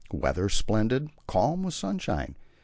Weather 0.11 0.49
splendid 0.49 1.11
calm 1.27 1.61
with 1.61 1.75
sunshine. 1.75 2.33